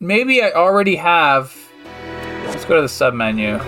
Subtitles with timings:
[0.00, 1.56] maybe I already have.
[2.46, 3.58] Let's go to the sub menu.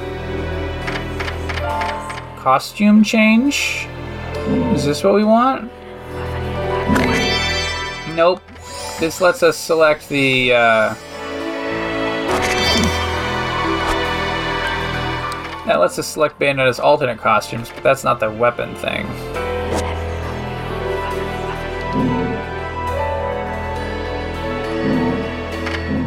[2.41, 3.87] Costume change.
[4.75, 5.71] Is this what we want?
[8.15, 8.43] Nope.
[8.99, 10.53] This lets us select the.
[10.53, 10.95] Uh,
[15.67, 19.07] that lets us select Bayonetta's alternate costumes, but that's not the weapon thing.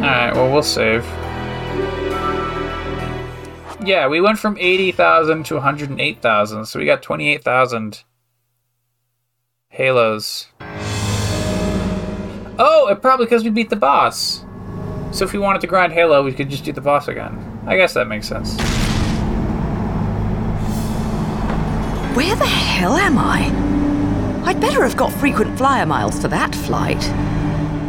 [0.04, 1.02] Alright, well, we'll save.
[3.82, 8.04] Yeah, we went from 80,000 to 108,000, so we got 28,000
[9.68, 10.48] halos.
[12.58, 14.44] Oh, it probably because we beat the boss.
[15.10, 17.62] So if we wanted to grind Halo, we could just do the boss again.
[17.66, 18.58] I guess that makes sense.
[22.14, 24.44] Where the hell am I?
[24.44, 27.02] I'd better have got frequent flyer miles for that flight.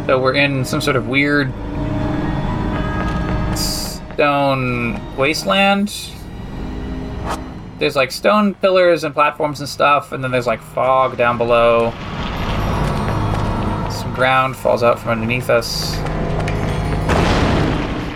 [0.06, 1.52] So we're in some sort of weird
[4.16, 5.92] stone wasteland.
[7.78, 11.90] There's like stone pillars and platforms and stuff, and then there's like fog down below.
[13.90, 15.96] Some ground falls out from underneath us.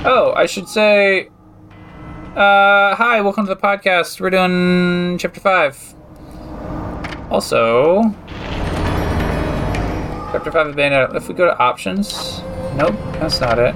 [0.06, 1.28] Oh, I should say.
[2.34, 4.22] Uh, hi, welcome to the podcast.
[4.22, 5.94] We're doing chapter 5.
[7.30, 8.02] Also,
[10.32, 11.14] chapter 5 of.
[11.14, 12.40] If we go to options.
[12.74, 13.74] Nope, that's not it.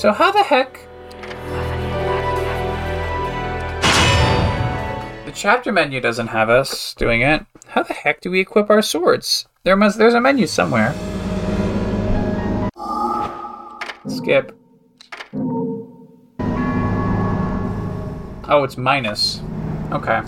[0.00, 0.80] So how the heck?
[5.26, 7.44] The chapter menu doesn't have us doing it.
[7.66, 9.46] How the heck do we equip our swords?
[9.62, 10.94] There must there's a menu somewhere.
[14.08, 14.58] Skip.
[18.48, 19.42] Oh, it's minus.
[19.92, 20.22] Okay.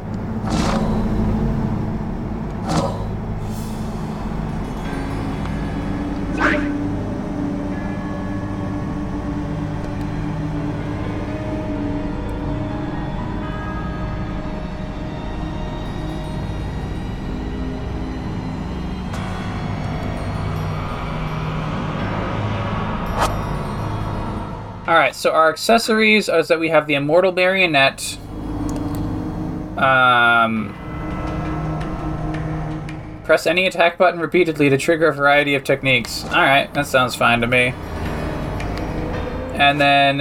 [24.92, 28.18] All right, so our accessories is that we have the immortal marionette.
[29.78, 30.74] Um,
[33.24, 36.24] press any attack button repeatedly to trigger a variety of techniques.
[36.24, 37.72] All right, that sounds fine to me.
[39.54, 40.20] And then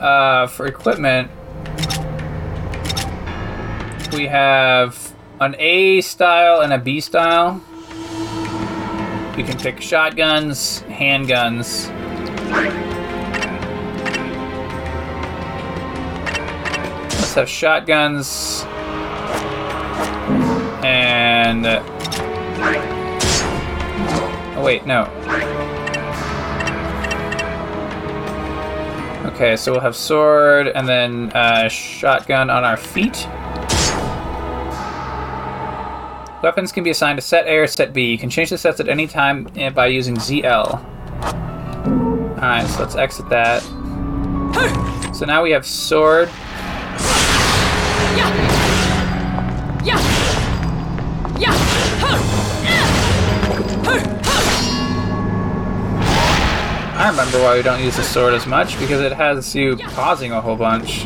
[0.00, 1.28] uh, for equipment,
[4.12, 7.60] we have an A style and a B style.
[9.36, 11.90] We can pick shotguns, handguns.
[17.34, 18.64] Have shotguns
[20.84, 21.66] and.
[24.56, 25.02] Oh wait, no.
[29.34, 33.26] Okay, so we'll have sword and then uh, shotgun on our feet.
[36.40, 38.12] Weapons can be assigned to set A or set B.
[38.12, 40.84] You can change the sets at any time eh, by using ZL.
[42.34, 43.60] Alright, so let's exit that.
[45.12, 46.30] So now we have sword.
[57.04, 60.32] I remember why we don't use the sword as much, because it has you pausing
[60.32, 61.04] a whole bunch.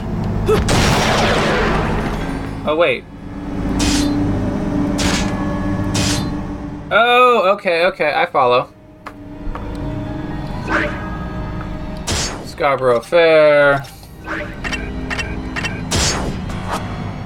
[2.64, 3.02] Oh, wait.
[6.92, 8.72] Oh, okay, okay, I follow.
[12.46, 13.84] Scarborough Fair.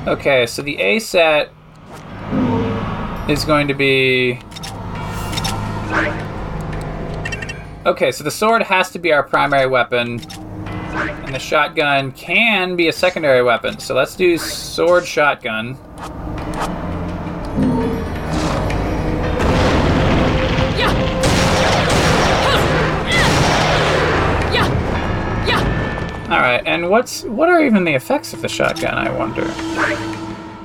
[0.07, 1.51] Okay, so the A set
[3.29, 4.41] is going to be.
[7.85, 12.87] Okay, so the sword has to be our primary weapon, and the shotgun can be
[12.87, 13.81] a secondary weapon.
[13.81, 15.77] So let's do sword shotgun.
[26.31, 28.95] All right, and what's what are even the effects of the shotgun?
[28.95, 29.45] I wonder.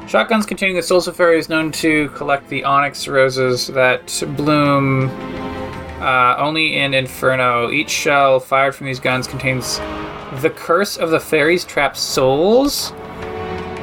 [0.07, 5.09] Shotguns containing the Sulcifer is known to collect the onyx roses that bloom
[5.99, 7.71] uh, only in Inferno.
[7.71, 9.79] Each shell fired from these guns contains
[10.41, 12.93] the curse of the fairies trapped souls.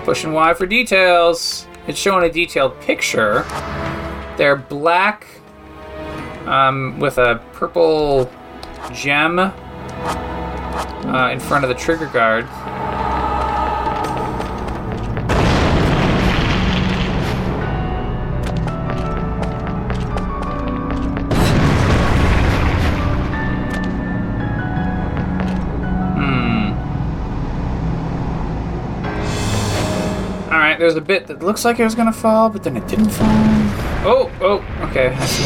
[0.05, 1.67] Pushing Y for details.
[1.87, 3.45] It's showing a detailed picture.
[4.37, 5.27] They're black
[6.47, 8.31] um, with a purple
[8.93, 12.47] gem uh, in front of the trigger guard.
[30.75, 33.11] Alright, there's a bit that looks like it was gonna fall, but then it didn't
[33.11, 33.29] fall.
[34.05, 34.57] Oh, oh,
[34.89, 35.45] okay, I see.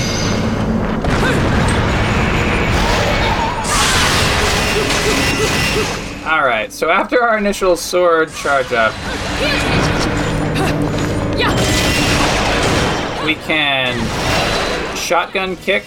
[6.26, 8.94] Alright, so after our initial sword charge up,
[13.26, 13.98] we can
[14.96, 15.84] shotgun kick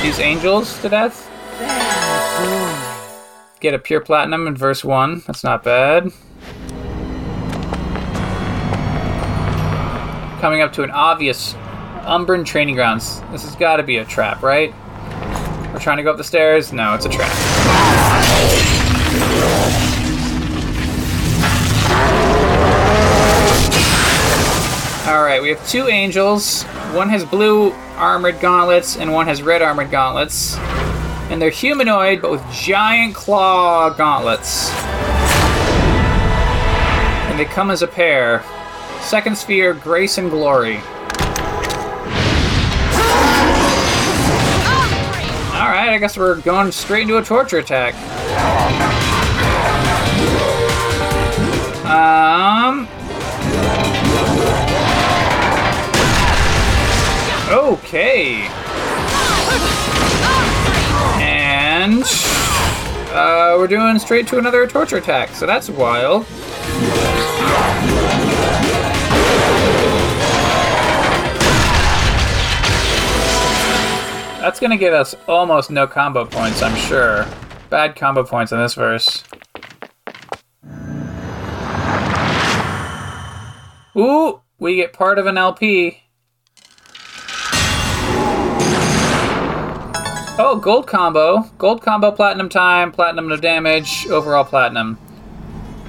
[0.00, 1.28] these angels to death.
[3.58, 5.24] Get a pure platinum in verse 1.
[5.26, 6.12] That's not bad.
[10.40, 11.54] Coming up to an obvious
[12.04, 13.20] Umbran training grounds.
[13.32, 14.72] This has got to be a trap, right?
[15.72, 16.72] We're trying to go up the stairs?
[16.72, 17.28] No, it's a trap.
[25.08, 26.62] Alright, we have two angels.
[26.92, 30.56] One has blue armored gauntlets, and one has red armored gauntlets.
[31.30, 34.70] And they're humanoid, but with giant claw gauntlets.
[37.28, 38.44] And they come as a pair.
[39.08, 40.76] Second sphere, grace and glory.
[45.56, 47.94] Alright, I guess we're going straight into a torture attack.
[51.86, 52.86] Um.
[57.48, 58.46] Okay.
[61.18, 62.02] And
[63.14, 66.26] uh, we're doing straight to another torture attack, so that's wild.
[74.40, 77.26] That's gonna give us almost no combo points, I'm sure.
[77.70, 79.22] Bad combo points in this verse.
[83.96, 86.02] Ooh, we get part of an LP.
[90.40, 91.42] Oh, gold combo.
[91.58, 94.98] Gold combo, platinum time, platinum no damage, overall platinum.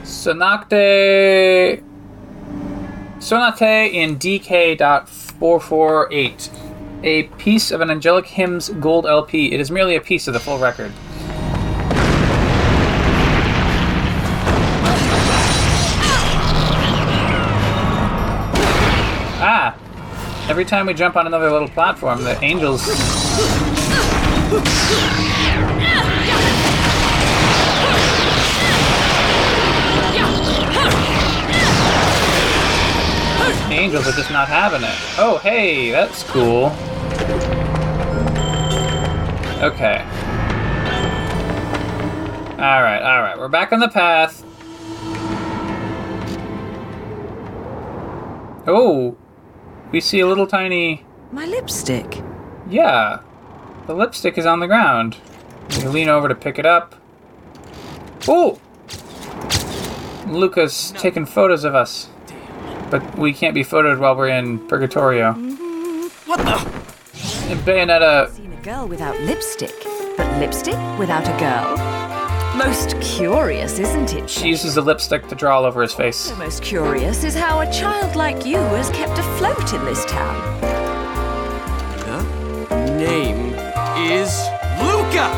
[0.03, 1.83] Sonate.
[3.19, 6.50] Sonate in DK.448.
[7.04, 9.51] A piece of an Angelic Hymns gold LP.
[9.51, 10.94] It is merely a piece of the full record.
[19.42, 19.75] Ah!
[20.50, 22.88] Every time we jump on another little platform, the angels.
[33.79, 34.95] Angels are just not having it.
[35.17, 36.65] Oh, hey, that's cool.
[39.63, 40.03] Okay.
[42.59, 44.43] Alright, alright, we're back on the path.
[48.67, 49.15] Oh,
[49.93, 51.05] we see a little tiny.
[51.31, 52.21] My lipstick.
[52.69, 53.21] Yeah,
[53.87, 55.15] the lipstick is on the ground.
[55.77, 56.95] We lean over to pick it up.
[58.27, 58.59] Oh!
[60.27, 62.09] Luca's taking photos of us.
[62.89, 65.33] But we can't be photoed while we're in Purgatorio.
[66.25, 66.57] What the?
[67.50, 68.31] And Bayonetta.
[68.31, 69.75] Seen a girl without lipstick,
[70.18, 71.78] but lipstick without a girl?
[72.57, 74.30] Most curious, isn't it?
[74.30, 76.30] She uses the lipstick to draw all over his face.
[76.30, 80.59] The most curious is how a child like you is kept afloat in this town.
[82.69, 83.54] The name
[83.97, 84.35] is
[84.81, 85.30] Luca!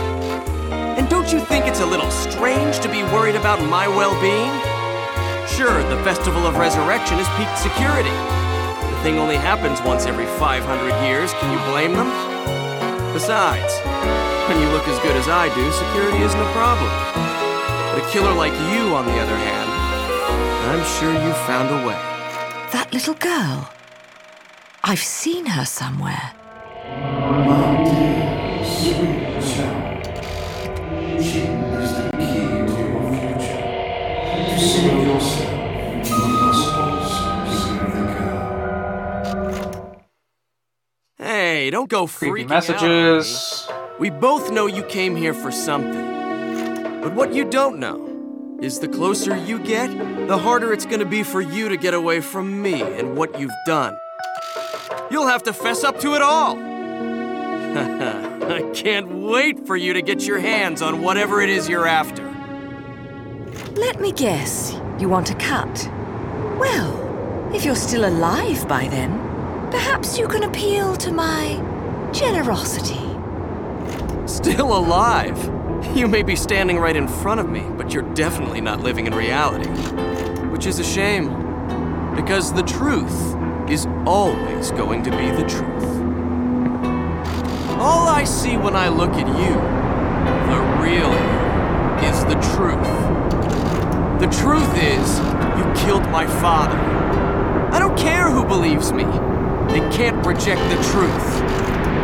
[0.97, 4.70] And don't you think it's a little strange to be worried about my well being?
[5.57, 8.09] Sure, the Festival of Resurrection is peak security.
[8.09, 10.63] The thing only happens once every 500
[11.05, 11.33] years.
[11.33, 12.07] Can you blame them?
[13.13, 13.73] Besides,
[14.47, 16.89] when you look as good as I do, security isn't a problem.
[17.91, 19.69] But a killer like you, on the other hand,
[20.71, 21.99] I'm sure you found a way.
[22.71, 23.69] That little girl.
[24.83, 26.31] I've seen her somewhere.
[41.71, 43.67] Don't go Creepy freaking out messages.
[43.97, 47.01] We both know you came here for something.
[47.01, 48.09] But what you don't know
[48.61, 49.87] is the closer you get,
[50.27, 53.51] the harder it's gonna be for you to get away from me and what you've
[53.65, 53.97] done.
[55.09, 56.57] You'll have to fess up to it all.
[57.71, 62.29] I can't wait for you to get your hands on whatever it is you're after.
[63.75, 64.73] Let me guess.
[64.99, 65.89] You want a cut?
[66.59, 69.30] Well, if you're still alive by then,
[69.71, 71.55] perhaps you can appeal to my
[72.11, 72.99] generosity.
[74.27, 75.37] Still alive.
[75.95, 79.15] You may be standing right in front of me, but you're definitely not living in
[79.15, 79.69] reality.
[80.49, 81.29] Which is a shame.
[82.15, 83.35] Because the truth
[83.69, 85.85] is always going to be the truth.
[87.79, 89.55] All I see when I look at you,
[90.51, 91.41] the real you,
[92.09, 92.91] is the truth.
[94.19, 95.19] The truth is,
[95.57, 96.77] you killed my father.
[97.73, 99.05] I don't care who believes me.
[99.71, 101.27] They can't reject the truth.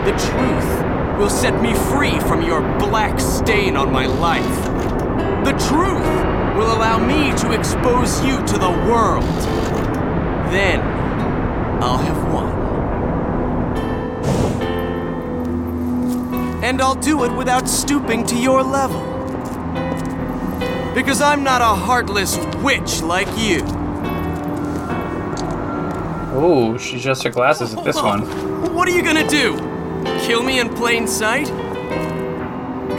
[0.05, 4.65] The truth will set me free from your black stain on my life.
[5.43, 6.07] The truth
[6.55, 9.23] will allow me to expose you to the world.
[10.51, 10.79] Then,
[11.83, 12.53] I'll have won.
[16.63, 19.01] And I'll do it without stooping to your level.
[20.95, 23.76] Because I'm not a heartless witch like you.
[26.37, 28.21] Ooh, she adjusts her glasses at this one.
[28.77, 29.55] What are you gonna do?
[30.19, 31.47] Kill me in plain sight?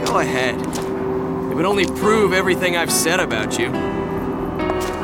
[0.05, 0.59] Go ahead.
[0.59, 3.71] It would only prove everything I've said about you.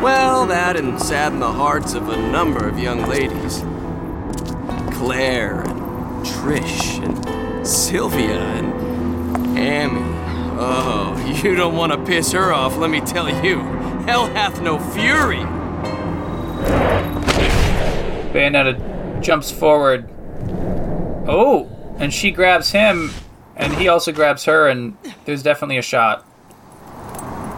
[0.04, 3.60] Well, that and sadden the hearts of a number of young ladies.
[4.98, 10.02] Claire and Trish and Sylvia and Amy.
[10.60, 13.60] Oh, you don't want to piss her off, let me tell you.
[14.06, 15.46] Hell hath no fury.
[18.36, 20.10] Bayonetta jumps forward.
[21.26, 23.12] Oh, and she grabs him,
[23.56, 26.28] and he also grabs her, and there's definitely a shot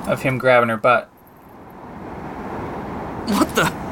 [0.08, 1.06] of him grabbing her butt.
[3.26, 3.88] What the?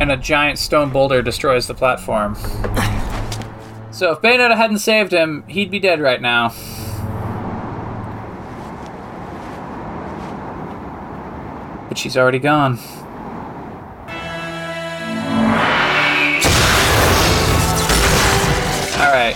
[0.00, 2.36] and a giant stone boulder destroys the platform.
[3.90, 6.54] So if Bayonetta hadn't saved him, he'd be dead right now.
[11.90, 12.78] But she's already gone.
[18.96, 19.34] Alright.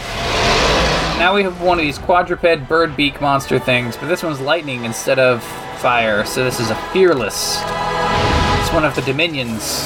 [1.19, 4.85] Now we have one of these quadruped bird beak monster things, but this one's lightning
[4.85, 5.43] instead of
[5.81, 7.59] fire, so this is a fearless.
[7.61, 9.83] It's one of the dominions.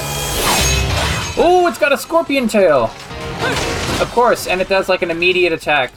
[1.38, 2.90] Oh, it's got a scorpion tail!
[3.98, 5.90] Of course, and it does like an immediate attack.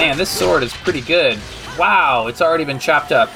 [0.00, 1.38] Man, this sword is pretty good.
[1.78, 3.28] Wow, it's already been chopped up.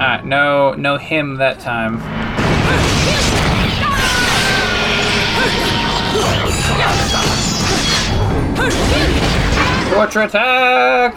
[0.00, 1.98] Alright, no no him that time.
[9.92, 11.14] Torture attack!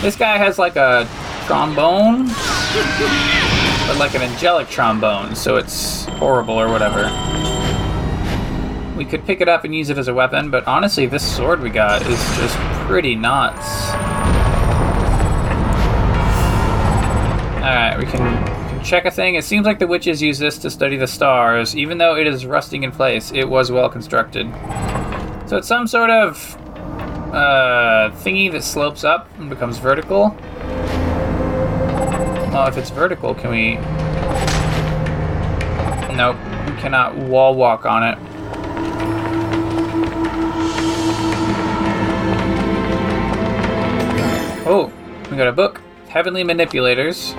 [0.00, 1.06] This guy has like a
[1.46, 2.26] trombone,
[3.86, 7.04] but like an angelic trombone, so it's horrible or whatever.
[8.96, 11.60] We could pick it up and use it as a weapon, but honestly, this sword
[11.60, 12.56] we got is just
[12.88, 13.92] pretty nuts.
[17.62, 19.36] Alright, we can, we can check a thing.
[19.36, 21.76] It seems like the witches use this to study the stars.
[21.76, 24.52] Even though it is rusting in place, it was well constructed.
[25.46, 26.56] So it's some sort of
[27.32, 30.36] uh, thingy that slopes up and becomes vertical.
[32.54, 33.74] Well, if it's vertical, can we...
[36.14, 36.36] Nope,
[36.68, 38.16] we cannot wall walk on it.
[44.64, 44.92] Oh,
[45.32, 45.82] we got a book.
[46.06, 47.32] Heavenly Manipulators.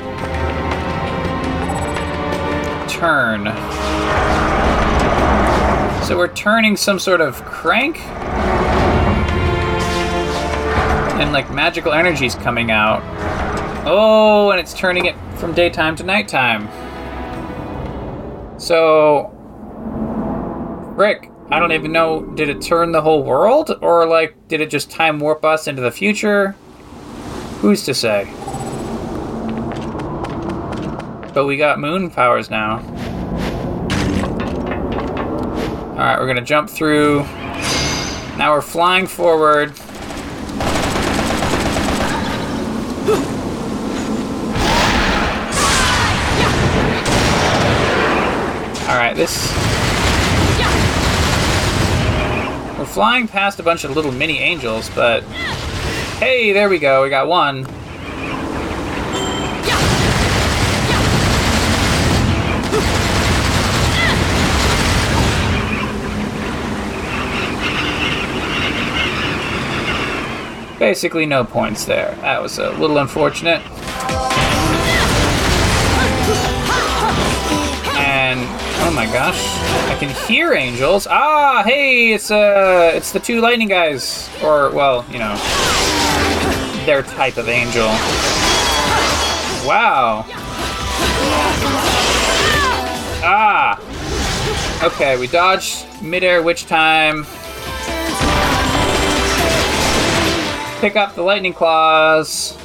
[2.92, 3.46] Turn.
[6.04, 8.00] So we're turning some sort of crank?
[11.16, 13.02] And like magical energy's coming out.
[13.88, 16.68] Oh, and it's turning it from daytime to nighttime.
[18.60, 19.32] So.
[20.96, 23.78] Rick, I don't even know, did it turn the whole world?
[23.82, 26.56] Or like, did it just time warp us into the future?
[27.60, 28.26] Who's to say?
[31.34, 32.80] But we got moon powers now.
[35.92, 37.20] Alright, we're gonna jump through.
[38.38, 39.74] Now we're flying forward.
[52.78, 55.24] We're flying past a bunch of little mini angels, but.
[56.20, 57.66] Hey, there we go, we got one.
[70.78, 72.16] Basically, no points there.
[72.22, 73.62] That was a little unfortunate.
[78.96, 79.38] My gosh.
[79.90, 81.06] I can hear angels.
[81.10, 84.30] Ah, hey, it's uh it's the two lightning guys.
[84.42, 85.36] Or well, you know,
[86.86, 87.88] their type of angel.
[89.68, 90.24] Wow.
[93.28, 93.82] Ah.
[94.86, 97.26] Okay, we dodged midair witch time.
[100.80, 102.58] Pick up the lightning claws.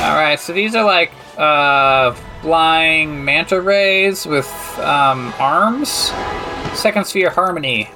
[0.00, 6.12] Alright, so these are like uh, flying manta rays with um, arms.
[6.74, 7.90] Second sphere harmony.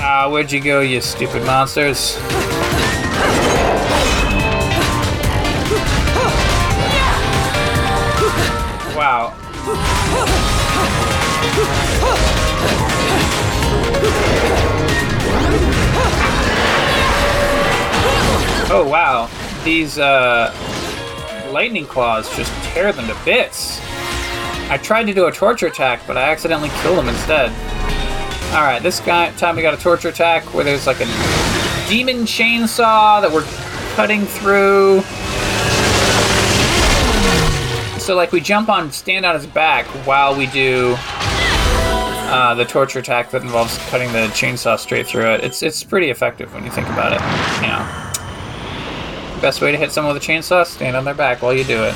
[0.00, 2.18] Ah, where'd you go, you stupid monsters?
[18.72, 19.30] Oh wow,
[19.64, 20.52] these uh,
[21.50, 23.80] lightning claws just tear them to bits.
[24.70, 27.50] I tried to do a torture attack, but I accidentally killed him instead.
[28.52, 31.06] All right, this guy time we got a torture attack where there's like a
[31.88, 33.46] demon chainsaw that we're
[33.94, 35.00] cutting through.
[37.98, 42.98] So like we jump on, stand on his back while we do uh, the torture
[42.98, 45.42] attack that involves cutting the chainsaw straight through it.
[45.42, 47.20] It's it's pretty effective when you think about it.
[47.62, 48.07] You know.
[49.40, 50.66] Best way to hit someone with a chainsaw?
[50.66, 51.94] Stand on their back while you do it.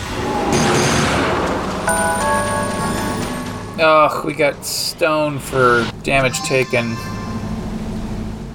[3.85, 6.93] Oh, we got stone for damage taken.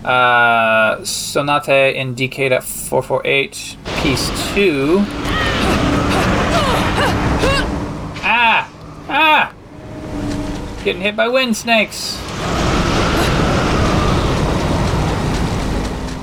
[0.06, 5.00] Uh, Sonata in DK 448, piece 2.
[8.24, 8.72] Ah!
[9.10, 9.54] Ah!
[10.86, 12.18] Getting hit by wind snakes.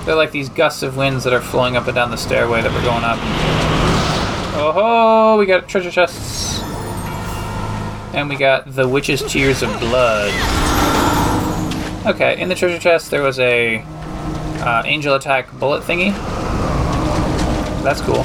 [0.04, 2.70] They're like these gusts of winds that are flowing up and down the stairway that
[2.70, 3.18] we're going up.
[4.56, 5.38] Oh ho!
[5.38, 6.60] We got treasure chests.
[8.14, 10.30] And we got the witch's tears of blood.
[12.06, 13.78] Okay, in the treasure chest there was a
[14.60, 16.12] uh, angel attack bullet thingy.
[17.82, 18.24] That's cool.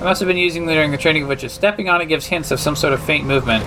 [0.00, 1.52] I must have been using it during the training of witches.
[1.52, 3.64] Stepping on it gives hints of some sort of faint movement.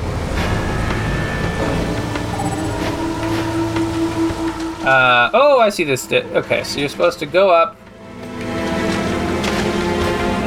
[4.85, 6.05] Uh, oh, I see this.
[6.05, 7.75] Di- okay, so you're supposed to go up,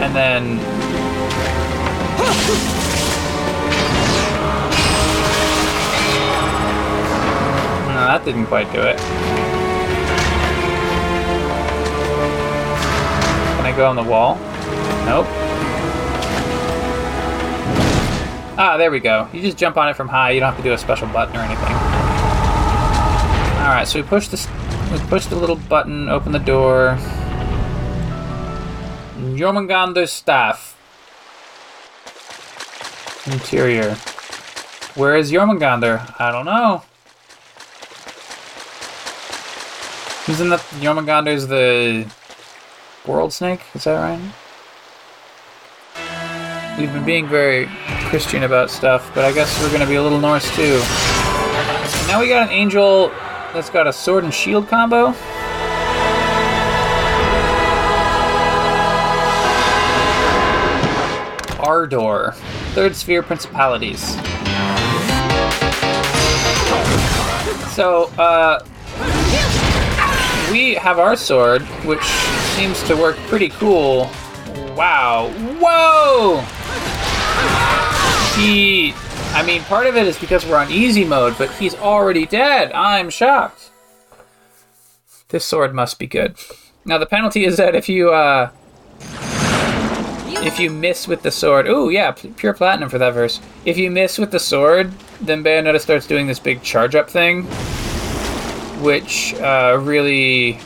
[0.00, 0.58] and then.
[7.88, 8.96] No, that didn't quite do it.
[13.56, 14.36] Can I go on the wall?
[15.04, 15.26] Nope.
[18.60, 19.28] Ah, there we go.
[19.32, 20.30] You just jump on it from high.
[20.30, 21.87] You don't have to do a special button or anything.
[23.68, 24.48] All right, so we push this.
[24.90, 26.96] We push the little button, open the door.
[29.36, 30.74] Jormungandr's staff.
[33.26, 33.94] Interior.
[34.94, 36.18] Where is Jormungandr?
[36.18, 36.82] I don't know.
[40.32, 42.10] Isn't that Jormungandr's the
[43.06, 43.60] world snake?
[43.74, 44.18] Is that right?
[46.78, 47.68] We've been being very
[48.08, 50.80] Christian about stuff, but I guess we're gonna be a little Norse too.
[52.08, 53.12] Now we got an angel
[53.58, 55.06] that's got a sword and shield combo.
[61.58, 62.34] Ardor,
[62.74, 64.14] third sphere principalities.
[67.74, 68.64] So, uh,
[70.52, 72.04] we have our sword, which
[72.54, 74.08] seems to work pretty cool.
[74.76, 75.32] Wow.
[75.58, 76.44] Whoa!
[78.40, 78.94] He.
[79.34, 82.72] I mean, part of it is because we're on easy mode, but he's already dead.
[82.72, 83.70] I'm shocked.
[85.28, 86.36] This sword must be good.
[86.84, 88.50] Now, the penalty is that if you, uh.
[90.40, 91.66] If you miss with the sword.
[91.66, 93.40] Ooh, yeah, pure platinum for that verse.
[93.64, 97.42] If you miss with the sword, then Bayonetta starts doing this big charge up thing.
[98.82, 100.58] Which, uh, really.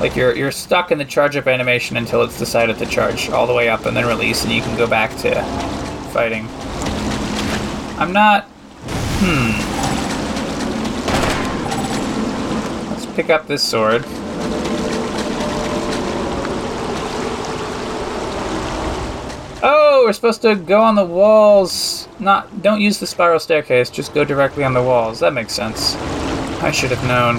[0.00, 3.46] Like you're you're stuck in the charge up animation until it's decided to charge all
[3.46, 5.40] the way up and then release, and you can go back to
[6.12, 6.48] fighting.
[7.96, 8.44] I'm not.
[9.22, 9.50] Hmm.
[12.90, 14.04] Let's pick up this sword.
[19.66, 22.08] Oh, we're supposed to go on the walls.
[22.18, 22.62] Not.
[22.62, 23.90] Don't use the spiral staircase.
[23.90, 25.20] Just go directly on the walls.
[25.20, 25.94] That makes sense.
[26.62, 27.36] I should have known.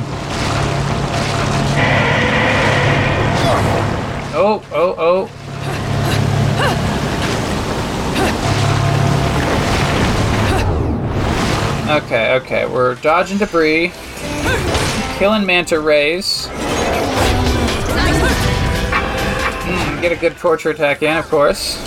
[4.38, 5.15] Oh, oh, oh.
[12.36, 13.94] Okay, we're dodging debris.
[15.18, 16.48] Killing manta rays.
[19.64, 21.78] Mm, get a good torture attack in, of course.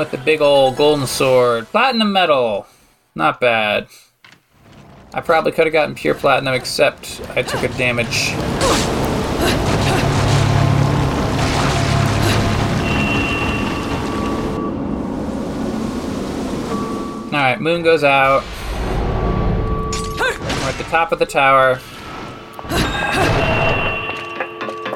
[0.00, 1.66] With the big old golden sword.
[1.66, 2.66] Platinum medal.
[3.14, 3.86] Not bad.
[5.12, 8.30] I probably could have gotten pure platinum, except I took a damage.
[17.26, 18.42] Alright, moon goes out.
[20.18, 21.78] We're at the top of the tower.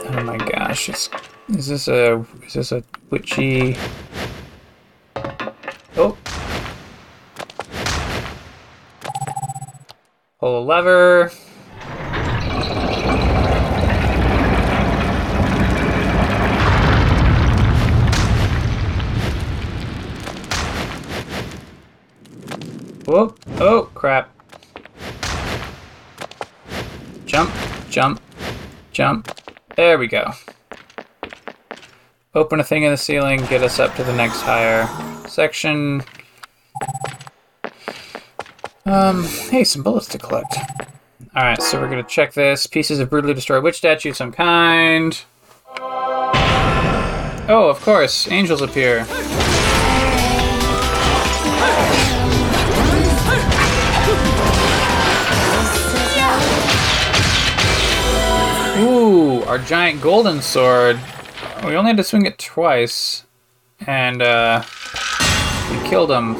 [0.06, 1.10] Oh my gosh, it's,
[1.48, 3.76] is this a is this a witchy?
[10.44, 11.30] Pull a lever.
[23.06, 23.40] Whoop!
[23.58, 24.30] Oh crap!
[27.24, 27.50] Jump,
[27.88, 28.20] jump,
[28.92, 29.40] jump.
[29.76, 30.30] There we go.
[32.34, 34.86] Open a thing in the ceiling, get us up to the next higher
[35.26, 36.02] section.
[38.86, 40.56] Um, hey, some bullets to collect.
[41.34, 42.66] Alright, so we're gonna check this.
[42.66, 45.24] Pieces of brutally destroyed witch statue of some kind.
[47.46, 49.06] Oh, of course, angels appear.
[58.76, 61.00] Ooh, our giant golden sword.
[61.64, 63.24] We only had to swing it twice,
[63.86, 64.62] and uh,
[65.70, 66.34] we killed him.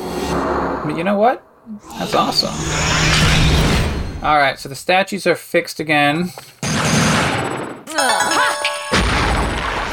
[0.84, 1.42] But you know what?
[1.98, 2.54] That's awesome.
[4.22, 6.30] All right, so the statues are fixed again.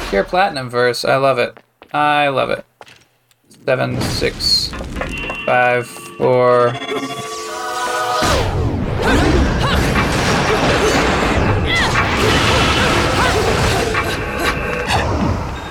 [0.10, 1.06] Pure platinum verse.
[1.06, 1.58] I love it.
[1.94, 2.66] I love it.
[3.66, 4.68] Seven, six,
[5.46, 6.68] five, four.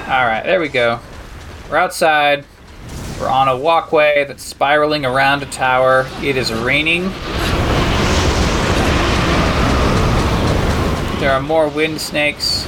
[0.07, 0.99] All right, there we go.
[1.71, 2.47] We're outside.
[3.21, 6.09] We're on a walkway that's spiraling around a tower.
[6.23, 7.11] It is raining.
[11.21, 12.65] There are more wind snakes.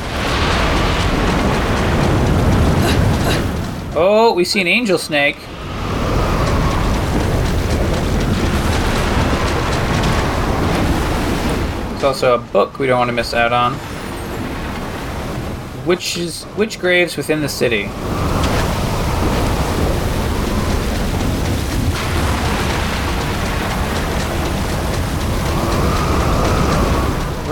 [3.97, 5.37] Oh, we see an angel snake.
[11.93, 13.73] There's also a book we don't want to miss out on.
[15.87, 17.89] Which is which graves within the city?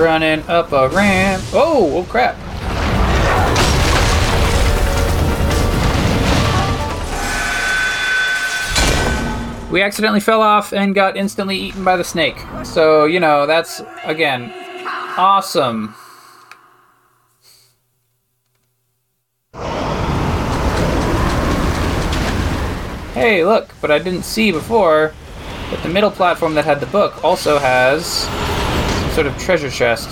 [0.00, 1.44] Running up a ramp.
[1.52, 2.34] Oh, oh crap.
[9.70, 12.38] We accidentally fell off and got instantly eaten by the snake.
[12.64, 14.50] So, you know, that's, again,
[15.18, 15.94] awesome.
[23.12, 25.12] Hey, look, but I didn't see before
[25.70, 28.26] that the middle platform that had the book also has
[29.20, 30.08] sort of treasure chest.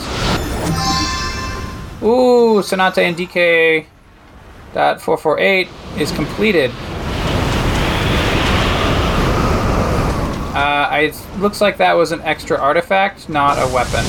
[2.03, 3.87] Ooh, Sonata and DK
[4.75, 5.67] dot 448
[5.99, 6.71] is completed.
[10.55, 14.05] Uh, it looks like that was an extra artifact, not a weapon.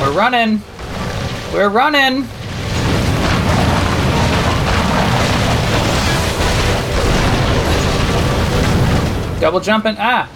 [0.00, 0.60] We're running.
[1.52, 2.26] We're running.
[9.42, 9.96] Double jumping.
[9.98, 10.28] Ah.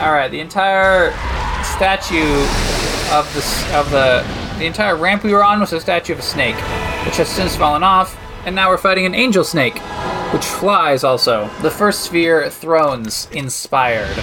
[0.00, 1.10] All right, the entire
[1.64, 2.16] statue
[3.10, 4.24] of the of the
[4.60, 6.54] the entire ramp we were on was a statue of a snake,
[7.04, 9.76] which has since fallen off, and now we're fighting an angel snake,
[10.32, 11.50] which flies also.
[11.62, 14.16] The first sphere thrones inspired.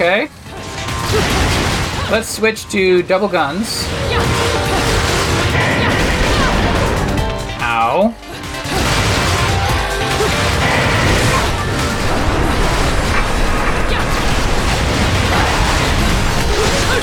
[0.00, 0.28] Okay.
[2.08, 3.82] Let's switch to double guns.
[7.58, 8.14] Ow.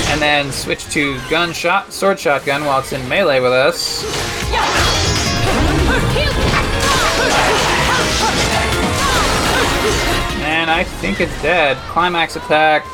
[0.08, 4.95] And then switch to gunshot, sword shotgun while it's in melee with us.
[10.66, 11.76] And I think it's dead.
[11.86, 12.84] Climax attack.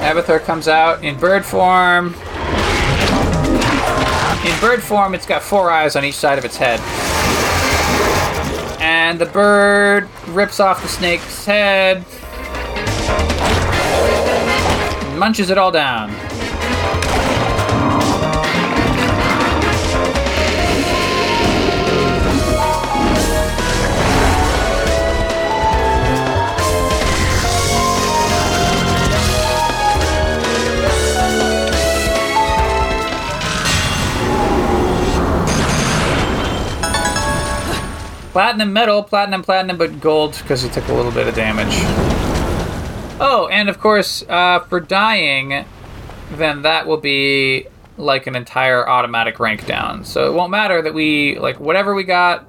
[0.00, 2.14] Avatar comes out in bird form.
[4.46, 6.78] In bird form, it's got four eyes on each side of its head.
[8.80, 12.04] And the bird rips off the snake's head,
[15.18, 16.31] munches it all down.
[38.32, 41.74] Platinum metal, platinum, platinum, but gold because it took a little bit of damage.
[43.20, 45.66] Oh, and of course, uh, for dying,
[46.32, 47.66] then that will be
[47.98, 50.02] like an entire automatic rank down.
[50.06, 52.46] So it won't matter that we, like, whatever we got,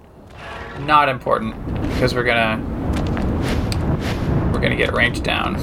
[0.80, 1.54] not important
[1.89, 2.62] because we're gonna
[4.54, 5.58] we're gonna get ranked down.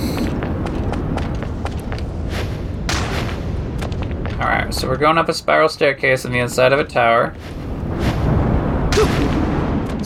[4.34, 7.34] All right, so we're going up a spiral staircase on the inside of a tower.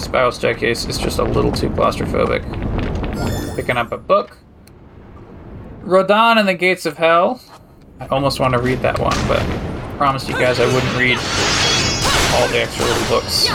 [0.04, 2.44] Spiral staircase is just a little too claustrophobic.
[3.56, 4.36] Picking up a book.
[5.80, 7.40] Rodin and the Gates of Hell.
[8.00, 11.16] I almost want to read that one, but I promised you guys I wouldn't read
[12.34, 13.48] all the extra little books.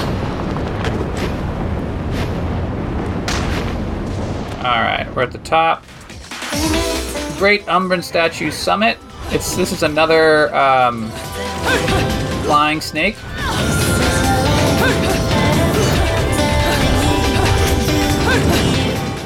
[4.66, 5.84] Alright, we're at the top.
[7.38, 8.98] Great Umbran Statue Summit.
[9.28, 11.12] It's this is another um,
[12.44, 13.16] flying snake.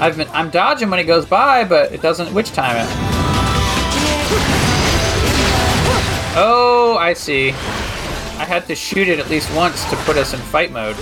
[0.03, 2.87] I've been I'm dodging when it goes by, but it doesn't witch time it.
[6.35, 7.51] Oh, I see.
[7.51, 10.97] I had to shoot it at least once to put us in fight mode.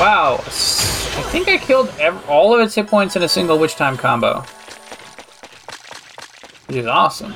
[0.00, 0.42] Wow,
[1.18, 3.96] I think I killed ev- all of its hit points in a single witch time
[3.96, 4.40] combo.
[6.66, 7.32] Which is awesome.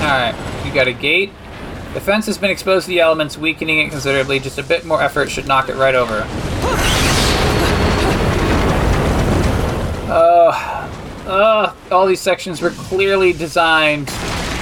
[0.00, 0.34] Alright,
[0.66, 1.32] you got a gate.
[1.94, 4.38] The fence has been exposed to the elements, weakening it considerably.
[4.38, 6.26] Just a bit more effort should knock it right over.
[10.10, 10.88] Uh,
[11.26, 14.10] uh, all these sections were clearly designed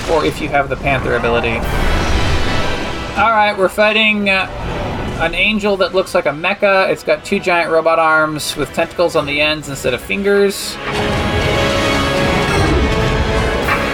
[0.07, 1.59] for if you have the Panther ability.
[3.13, 4.47] Alright, we're fighting uh,
[5.21, 6.89] an angel that looks like a mecha.
[6.89, 10.75] It's got two giant robot arms with tentacles on the ends instead of fingers.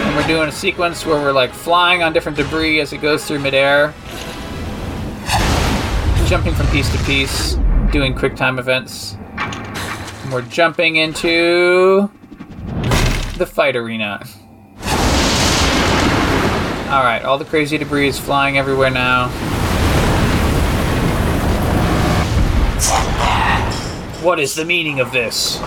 [0.05, 3.25] And we're doing a sequence where we're like flying on different debris as it goes
[3.25, 3.93] through midair.
[6.29, 7.55] Jumping from piece to piece,
[7.91, 9.17] doing quick time events.
[9.37, 12.09] And we're jumping into
[13.37, 14.25] the fight arena.
[16.89, 19.29] Alright, all the crazy debris is flying everywhere now.
[24.23, 25.59] What is the meaning of this?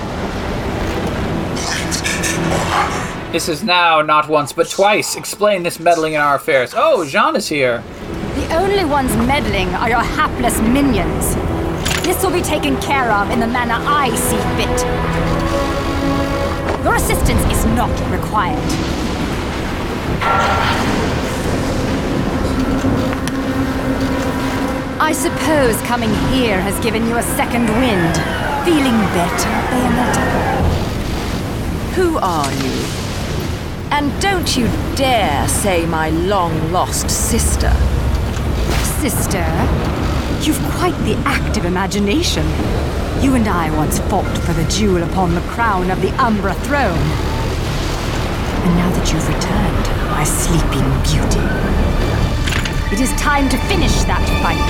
[3.32, 5.16] This is now not once but twice.
[5.16, 6.74] Explain this meddling in our affairs.
[6.76, 7.84] Oh, Jeanne is here.
[8.34, 11.36] The only ones meddling are your hapless minions.
[12.04, 14.86] This will be taken care of in the manner I see fit.
[16.84, 18.58] Your assistance is not required.
[25.00, 28.16] I suppose coming here has given you a second wind.
[28.64, 30.26] Feeling better, Bayonetta?
[31.96, 32.86] Who are you?
[33.92, 37.74] And don't you dare say my long lost sister.
[39.02, 39.46] Sister,
[40.42, 42.46] you've quite the active imagination.
[43.22, 46.98] You and I once fought for the jewel upon the crown of the Umbra throne.
[48.64, 51.40] And now that you've returned, my sleeping beauty,
[52.94, 54.62] it is time to finish that fight.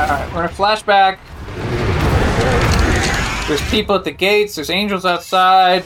[0.00, 1.18] Alright, we're in a flashback.
[3.46, 5.84] There's people at the gates, there's angels outside.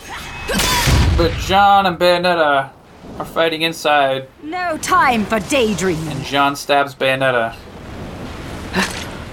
[1.16, 2.70] But Jeanne and Bayonetta
[3.18, 6.06] are fighting inside, No time for daydreaming.
[6.06, 7.56] and Jeanne stabs Bayonetta.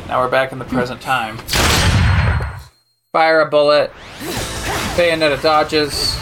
[0.08, 1.38] Now we're back in the present time.
[3.12, 3.92] Fire a bullet.
[5.00, 6.18] Bayonetta dodges.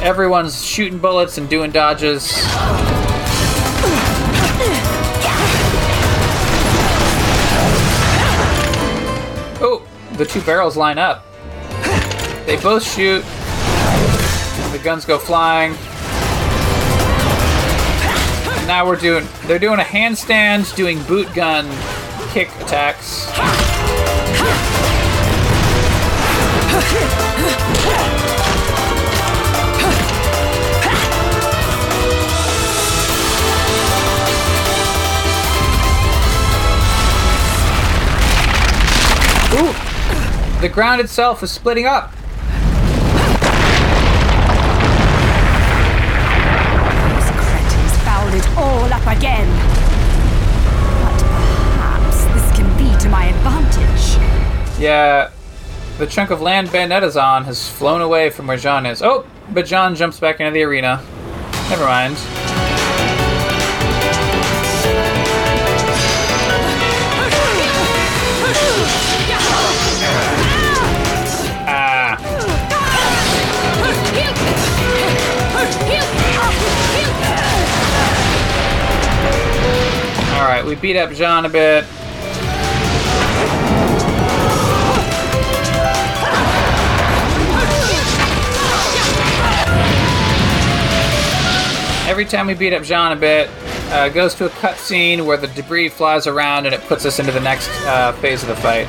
[0.00, 2.30] Everyone's shooting bullets and doing dodges.
[9.60, 11.26] Oh, the two barrels line up.
[12.46, 13.24] They both shoot.
[14.70, 15.72] The guns go flying.
[18.56, 21.66] And now we're doing, they're doing a handstand, doing boot gun
[22.30, 23.26] kick attacks.
[39.58, 39.72] Ooh!
[40.60, 42.12] The ground itself is splitting up.
[47.06, 49.48] Those cretins fouled it all up again.
[51.02, 54.18] But perhaps this can be to my advantage.
[54.78, 55.30] Yeah,
[55.98, 59.02] the chunk of land Bayonetta's on has flown away from where Jeanne is.
[59.02, 61.02] Oh, but Jeanne jumps back into the arena.
[61.70, 62.16] Never mind.
[71.68, 72.18] Ah,
[80.38, 81.84] alright, we beat up Jeanne a bit.
[92.16, 93.50] Every time we beat up Jeanne a bit,
[93.90, 97.30] uh, goes to a cutscene where the debris flies around and it puts us into
[97.30, 98.86] the next uh, phase of the fight.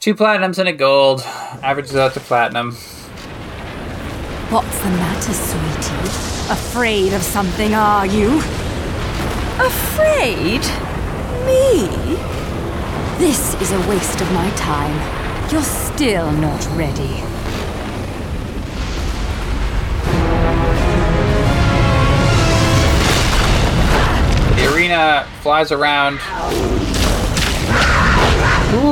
[0.00, 1.20] Two platinums and a gold.
[1.62, 2.74] Averages out to platinum.
[4.50, 6.50] What's the matter, sweetie?
[6.50, 8.38] Afraid of something, are you?
[9.60, 10.62] Afraid?
[11.44, 11.86] Me?
[13.18, 14.96] This is a waste of my time.
[15.52, 17.22] You're still not ready.
[24.56, 26.20] The arena flies around.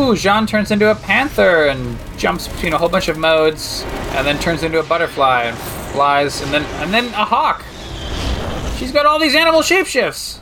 [0.06, 4.24] Ooh, Jeanne turns into a panther and jumps between a whole bunch of modes, and
[4.24, 5.58] then turns into a butterfly and
[5.92, 7.64] flies, and then and then a hawk.
[8.78, 10.38] She's got all these animal shapeshifts.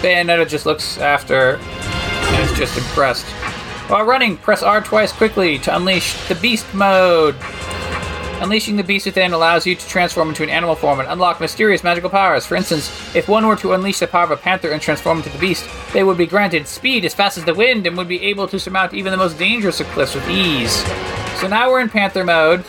[0.00, 3.26] Bayonetta just looks after and is just impressed.
[3.90, 7.34] While running, press R twice quickly to unleash the beast mode.
[8.40, 11.84] Unleashing the beast within allows you to transform into an animal form and unlock mysterious
[11.84, 12.46] magical powers.
[12.46, 15.28] For instance, if one were to unleash the power of a panther and transform into
[15.28, 18.22] the beast, they would be granted speed as fast as the wind and would be
[18.22, 20.82] able to surmount even the most dangerous of cliffs with ease.
[21.38, 22.64] So now we're in panther mode,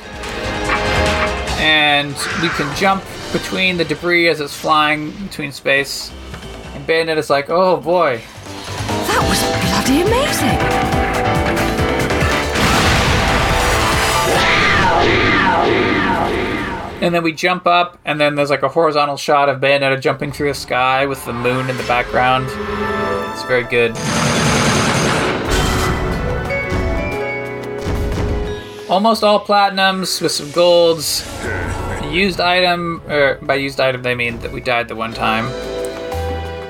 [1.61, 6.11] and we can jump between the debris as it's flying between space.
[6.73, 8.21] And Bandit is like, oh boy,
[9.07, 9.39] That was
[9.85, 11.00] bloody amazing.
[17.01, 20.31] And then we jump up, and then there's like a horizontal shot of Bayonetta jumping
[20.31, 22.45] through the sky with the moon in the background.
[23.33, 23.91] It's very good.
[28.87, 31.27] Almost all platinums with some golds.
[32.11, 35.45] Used item, or by used item they mean that we died the one time,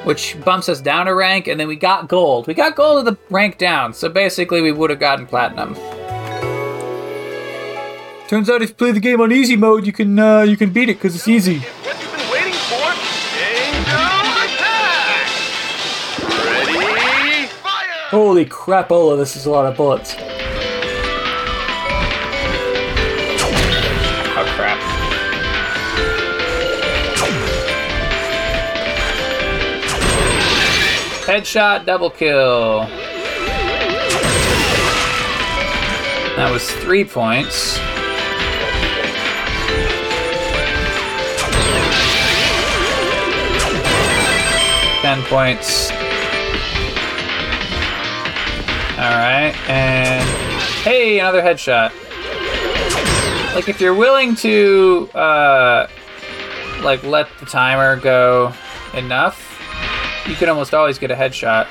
[0.06, 2.46] which bumps us down a rank, and then we got gold.
[2.46, 5.76] We got gold at the rank down, so basically we would have gotten platinum.
[8.32, 10.70] Turns out if you play the game on easy mode, you can uh, you can
[10.70, 11.60] beat it because it's easy.
[11.60, 12.94] What you've been waiting for?
[13.44, 13.92] Angel
[14.46, 15.28] attack!
[16.66, 17.48] Ready?
[17.48, 18.08] Fire!
[18.10, 20.16] Holy crapola, this is a lot of bullets.
[24.38, 24.80] Oh crap.
[31.26, 32.86] Headshot, double kill.
[36.38, 37.78] That was three points.
[45.12, 45.92] Ten points.
[48.98, 50.24] Alright, and
[50.86, 51.92] hey, another headshot.
[53.54, 55.88] Like if you're willing to uh
[56.82, 58.54] like let the timer go
[58.94, 59.62] enough,
[60.30, 61.68] you can almost always get a headshot.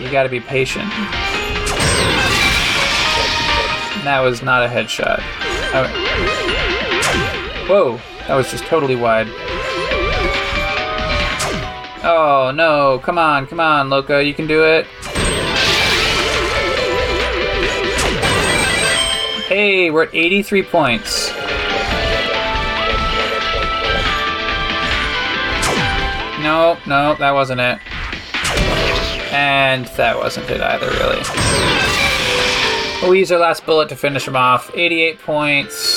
[0.00, 0.88] You gotta be patient.
[4.04, 5.18] That was not a headshot.
[5.74, 5.90] Oh.
[7.66, 9.28] Whoa, that was just totally wide.
[12.06, 14.86] Oh no, come on, come on, Loca, you can do it.
[19.46, 21.30] Hey, we're at 83 points.
[26.42, 27.78] No, no, that wasn't it.
[29.32, 31.22] And that wasn't it either, really.
[33.02, 34.70] We'll use our last bullet to finish him off.
[34.74, 35.93] 88 points.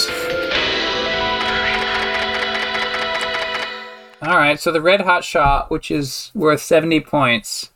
[4.21, 7.71] Alright, so the red hot shot, which is worth 70 points,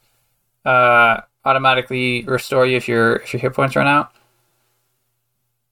[0.66, 4.12] uh, automatically restore you if your if your hit points run out.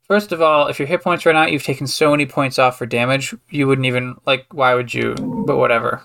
[0.04, 2.78] First of all, if your hit points run out, you've taken so many points off
[2.78, 5.16] for damage, you wouldn't even like why would you?
[5.16, 6.04] But whatever.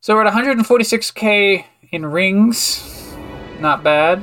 [0.00, 3.14] So we're at 146k in rings.
[3.60, 4.22] Not bad.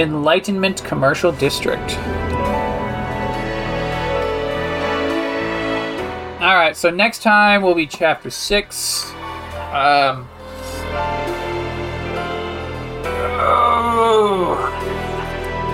[0.00, 1.98] Enlightenment Commercial District.
[6.40, 9.10] All right, so next time will be chapter six.
[9.72, 10.26] Um.
[13.42, 14.56] Oh,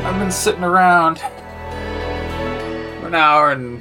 [0.04, 3.80] I've been sitting around for an hour and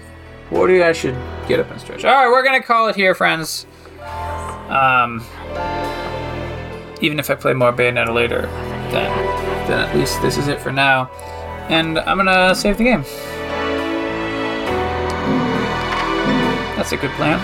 [0.52, 0.84] forty.
[0.84, 1.18] I should
[1.48, 2.06] get up and stretch.
[2.06, 3.66] All right, we're gonna call it here, friends.
[4.70, 5.26] Um.
[7.02, 8.44] Even if I play more Bayonetta later,
[8.92, 9.12] then
[9.68, 11.10] then at least this is it for now.
[11.70, 13.04] And I'm gonna save the game.
[16.76, 17.40] That's a good plan.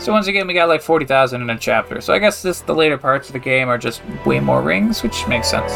[0.00, 2.00] So once again, we got like 40,000 in a chapter.
[2.00, 5.00] So I guess this the later parts of the game are just way more rings,
[5.02, 5.72] which makes sense.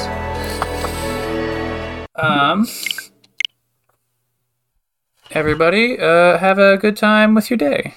[2.16, 2.66] Um,
[5.30, 7.95] everybody, uh, have a good time with your day.